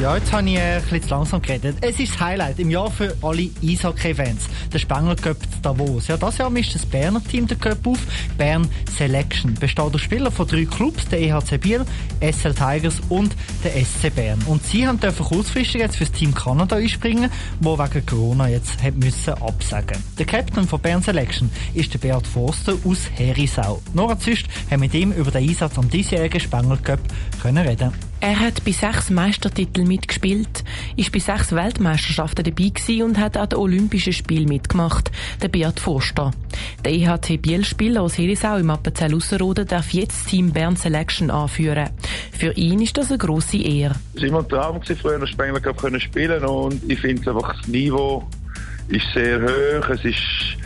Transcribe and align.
Ja, 0.00 0.16
jetzt 0.16 0.32
habe 0.32 0.48
ich 0.48 0.56
äh, 0.56 0.76
ein 0.76 0.82
bisschen 0.82 1.02
zu 1.02 1.08
langsam 1.10 1.40
geredet. 1.40 1.76
Es 1.80 2.00
ist 2.00 2.14
das 2.14 2.20
Highlight 2.20 2.58
im 2.58 2.68
Jahr 2.68 2.90
für 2.90 3.16
alle 3.22 3.48
Eishockey-Fans. 3.62 4.48
Der 4.72 4.78
Spengler 4.80 5.14
Cup 5.14 5.36
Davos. 5.62 6.08
Ja, 6.08 6.16
das 6.16 6.36
Jahr 6.36 6.50
mischt 6.50 6.74
das 6.74 6.84
Berner 6.84 7.22
Team 7.22 7.46
den 7.46 7.60
Cup 7.60 7.86
auf. 7.86 8.00
Bern 8.36 8.68
Selection. 8.96 9.54
Besteht 9.54 9.94
aus 9.94 10.00
Spielern 10.00 10.32
von 10.32 10.48
drei 10.48 10.64
Clubs, 10.64 11.06
der 11.08 11.20
EHC 11.20 11.58
Biel, 11.58 11.84
SL 12.20 12.54
Tigers 12.54 13.00
und 13.08 13.36
der 13.62 13.72
SC 13.84 14.12
Bern. 14.14 14.42
Und 14.46 14.66
sie 14.66 14.84
haben 14.86 14.98
dürfen 14.98 15.24
kurzfristig 15.26 15.80
jetzt 15.80 15.96
fürs 15.96 16.10
Team 16.10 16.34
Kanada 16.34 16.74
einspringen, 16.74 17.30
wo 17.60 17.78
wegen 17.78 18.04
Corona 18.04 18.48
jetzt 18.48 18.82
hat 18.82 18.96
müssen 18.96 19.34
absagen. 19.34 20.02
Der 20.18 20.26
Captain 20.26 20.66
von 20.66 20.80
Bern 20.80 21.02
Selection 21.02 21.50
ist 21.72 21.94
der 21.94 22.00
Beat 22.00 22.26
Forster 22.26 22.74
aus 22.84 23.08
Herisau. 23.14 23.80
Nora 23.94 24.18
Züst 24.18 24.46
hat 24.68 24.80
mit 24.80 24.92
ihm 24.92 25.12
über 25.12 25.30
den 25.30 25.48
Einsatz 25.48 25.78
am 25.78 25.88
diesjährigen 25.88 26.40
Spengler 26.40 26.78
Cup 26.78 27.00
können 27.40 27.64
reden. 27.64 27.92
Er 28.26 28.40
hat 28.40 28.64
bei 28.64 28.72
sechs 28.72 29.10
Meistertiteln 29.10 29.86
mitgespielt, 29.86 30.64
ist 30.96 31.12
bei 31.12 31.18
sechs 31.18 31.52
Weltmeisterschaften 31.52 32.42
dabei 32.42 33.04
und 33.04 33.18
hat 33.18 33.36
an 33.36 33.50
den 33.50 33.58
Olympischen 33.58 34.14
Spielen 34.14 34.48
mitgemacht, 34.48 35.10
der 35.42 35.48
Beat 35.48 35.78
Forster. 35.78 36.30
Der 36.82 36.92
EHC 36.92 37.36
Biel-Spieler 37.36 38.00
aus 38.00 38.16
Herisau 38.16 38.56
im 38.56 38.70
Appenzell 38.70 39.14
Ausserrhoden 39.14 39.66
darf 39.66 39.90
jetzt 39.90 40.28
Team 40.28 40.54
Bern 40.54 40.74
Selection 40.74 41.30
anführen. 41.30 41.90
Für 42.32 42.52
ihn 42.52 42.80
ist 42.80 42.96
das 42.96 43.10
eine 43.10 43.18
grosse 43.18 43.58
Ehre. 43.58 43.94
Es 44.14 44.22
war 44.22 44.28
immer 44.28 44.38
ein 44.38 44.48
Traum, 44.48 44.80
früher 44.82 45.26
Spengler 45.26 45.62
zu 45.62 46.00
spielen 46.00 46.44
und 46.46 46.90
ich 46.90 47.00
finde 47.00 47.30
einfach, 47.30 47.54
das 47.58 47.68
Niveau 47.68 48.26
ist 48.88 49.04
sehr 49.12 49.42
hoch. 49.42 49.88
Es 49.90 50.02
ist 50.02 50.56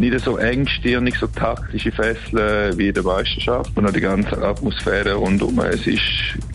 nicht 0.00 0.18
so 0.24 0.38
engstirnig, 0.38 1.14
so 1.18 1.26
taktische 1.26 1.92
Fesseln 1.92 2.76
wie 2.78 2.88
in 2.88 2.94
der 2.94 3.02
Meisterschaft 3.02 3.76
und 3.76 3.86
auch 3.86 3.92
die 3.92 4.00
ganze 4.00 4.42
Atmosphäre 4.42 5.12
rundum. 5.12 5.60
Es 5.60 5.86
ist 5.86 6.00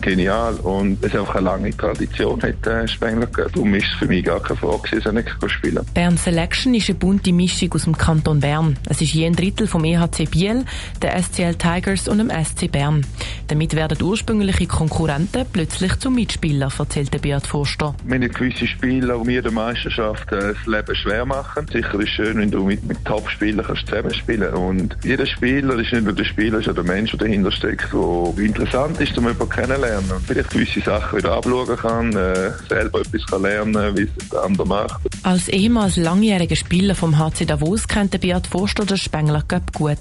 genial 0.02 0.54
und 0.56 0.98
es 1.02 1.14
ist 1.14 1.20
auch 1.20 1.34
eine 1.34 1.44
lange 1.44 1.76
Tradition 1.76 2.42
hat 2.42 2.66
äh, 2.66 2.88
Spengler. 2.88 3.26
Darum 3.26 3.72
ist 3.74 3.86
es 3.86 3.98
für 3.98 4.06
mich 4.06 4.24
gar 4.24 4.40
keine 4.40 4.58
Frage, 4.58 5.00
dass 5.00 5.12
nicht 5.12 5.28
spielen 5.46 5.86
Bern 5.94 6.16
Selection 6.16 6.74
ist 6.74 6.88
eine 6.88 6.98
bunte 6.98 7.32
Mischung 7.32 7.72
aus 7.72 7.84
dem 7.84 7.96
Kanton 7.96 8.40
Bern. 8.40 8.76
Es 8.88 9.00
ist 9.00 9.14
je 9.14 9.26
ein 9.26 9.36
Drittel 9.36 9.68
vom 9.68 9.84
EHC 9.84 10.28
Biel, 10.28 10.64
der 11.00 11.22
SCL 11.22 11.54
Tigers 11.54 12.08
und 12.08 12.18
dem 12.18 12.30
SC 12.30 12.70
Bern. 12.70 13.06
Damit 13.48 13.76
werden 13.76 14.02
ursprüngliche 14.02 14.66
Konkurrenten 14.66 15.46
plötzlich 15.52 15.96
zum 16.00 16.16
Mitspieler, 16.16 16.68
erzählt 16.76 17.14
der 17.14 17.20
Beat 17.20 17.46
Forster. 17.46 17.94
Wir 18.04 18.16
haben 18.16 18.28
gewisse 18.28 18.66
Spieler, 18.66 19.18
die 19.18 19.26
mir 19.26 19.42
der 19.42 19.52
Meisterschaft 19.52 20.32
äh, 20.32 20.54
das 20.54 20.66
Leben 20.66 20.96
schwer 20.96 21.24
machen. 21.24 21.66
Sicher 21.72 21.94
ist 21.94 22.08
es 22.08 22.10
schön, 22.10 22.38
wenn 22.38 22.50
du 22.50 22.64
mit, 22.64 22.84
mit 22.84 23.04
top 23.04 23.28
Spieler 23.30 23.62
kannst 23.62 23.86
zusammenspielen 23.86 24.52
Und 24.54 24.96
jeder 25.04 25.26
Spieler 25.26 25.78
ist 25.78 25.92
nicht 25.92 26.04
nur 26.04 26.12
der 26.12 26.24
Spieler, 26.24 26.58
ist 26.58 26.68
auch 26.68 26.74
der 26.74 26.84
Mensch, 26.84 27.12
der 27.12 27.20
dahinter 27.20 27.52
steckt, 27.52 27.92
der 27.92 28.44
interessant 28.44 29.00
ist, 29.00 29.16
um 29.16 29.28
jemanden 29.28 29.48
kennenzulernen. 29.48 30.10
Und 30.10 30.26
vielleicht 30.26 30.50
gewisse 30.50 30.80
Sachen 30.80 31.18
wieder 31.18 31.32
abschauen 31.32 31.76
kann, 31.76 32.12
äh, 32.16 32.50
selber 32.68 33.00
etwas 33.00 33.26
kann 33.26 33.42
lernen, 33.42 33.96
wie 33.96 34.02
es 34.02 34.28
der 34.28 34.42
andere 34.42 34.66
macht. 34.66 35.00
Als 35.22 35.48
ehemals 35.48 35.96
langjähriger 35.96 36.56
Spieler 36.56 36.94
vom 36.94 37.18
HC 37.18 37.44
Davos 37.44 37.86
kennt 37.86 38.12
der 38.12 38.18
Beat 38.18 38.46
Forster 38.48 38.84
den 38.84 38.96
Spengler 38.96 39.42
Cup 39.46 39.72
gut. 39.72 39.98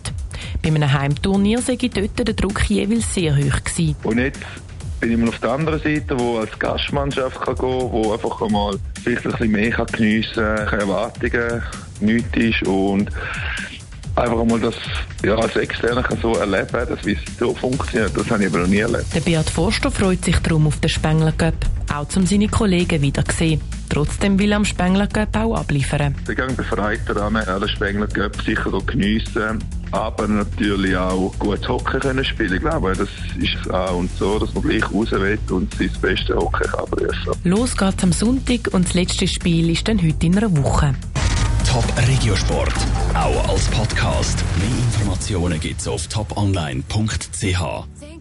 Bei 0.62 0.70
einem 0.70 0.92
Heimturnier 0.92 1.62
sei 1.62 1.78
dort 1.78 2.28
der 2.28 2.34
Druck 2.34 2.70
jeweils 2.70 3.14
sehr 3.14 3.36
hoch 3.36 3.64
gewesen. 3.64 3.96
Und 4.04 4.18
jetzt 4.18 4.42
bin 5.00 5.12
ich 5.12 5.18
mal 5.18 5.30
auf 5.30 5.40
der 5.40 5.52
anderen 5.52 5.80
Seite, 5.82 6.20
wo 6.20 6.38
als 6.40 6.58
Gastmannschaft 6.58 7.42
kann 7.42 7.56
gehen, 7.56 7.92
wo 7.92 8.14
einfach 8.14 8.50
mal 8.50 8.78
vielleicht 9.04 9.26
ein 9.26 9.32
bisschen 9.32 9.52
mehr 9.52 9.72
kann 9.72 9.88
geniessen 9.88 10.34
kann, 10.44 10.68
keine 10.68 10.82
Erwartungen 10.82 11.64
nichts 12.02 12.38
ist 12.38 12.68
und 12.68 13.10
einfach 14.16 14.46
mal 14.46 14.60
das 14.60 14.76
ja, 15.24 15.36
als 15.36 15.56
Externer 15.56 16.04
so 16.22 16.34
erleben, 16.36 16.88
dass 16.90 17.06
wie 17.06 17.14
es 17.14 17.38
so 17.38 17.54
funktioniert. 17.54 18.16
Das 18.16 18.30
habe 18.30 18.44
ich 18.44 18.50
aber 18.50 18.60
noch 18.60 18.68
nie 18.68 18.80
erlebt. 18.80 19.06
Der 19.14 19.20
Beat 19.20 19.50
Forster 19.50 19.92
freut 19.92 20.24
sich 20.24 20.38
darum 20.40 20.68
auf 20.68 20.80
den 20.80 20.90
Spengler 20.90 21.34
Cup, 21.34 21.54
auch 21.94 22.08
um 22.16 22.26
seine 22.26 22.48
Kollegen 22.48 23.02
wiederzusehen. 23.02 23.62
Trotzdem 23.90 24.40
will 24.40 24.52
er 24.52 24.58
am 24.58 24.66
Spengler 24.66 25.08
Cup 25.08 25.36
auch 25.38 25.56
abliefern. 25.56 26.16
Ich 26.28 26.36
gehe 26.36 26.48
befreit 26.48 27.02
daran, 27.08 27.34
den 27.34 27.70
Spengler 27.70 28.08
Cup 28.08 28.42
sicher 28.42 28.72
geniessen, 28.86 29.64
aber 29.96 30.28
natürlich 30.28 30.96
auch 30.96 31.34
gut 31.40 31.68
Hockey 31.68 32.00
können 32.00 32.26
spielen. 32.26 32.54
Ich 32.54 32.60
glaube, 32.60 32.94
das 32.94 33.10
ist 33.38 33.74
auch 33.74 33.98
und 33.98 34.12
so, 34.18 34.40
dass 34.40 34.54
man 34.54 34.64
gleich 34.64 34.84
raus 34.92 35.12
will 35.12 35.40
und 35.50 35.74
sein 35.74 35.92
bestes 36.02 36.36
Hockey 36.36 36.68
kann 36.68 36.86
Los 37.44 37.76
geht's 37.76 38.04
am 38.04 38.12
Sonntag 38.12 38.74
und 38.74 38.86
das 38.86 38.94
letzte 38.94 39.28
Spiel 39.28 39.70
ist 39.70 39.88
dann 39.88 40.02
heute 40.02 40.26
in 40.26 40.38
einer 40.38 40.56
Woche. 40.58 40.96
Top 41.66 41.86
Regiosport, 42.08 42.74
auch 43.14 43.50
als 43.50 43.68
Podcast. 43.70 44.44
Mehr 44.60 44.68
Informationen 44.68 45.60
gibt's 45.60 45.88
auf 45.88 46.08
toponline.ch. 46.08 48.16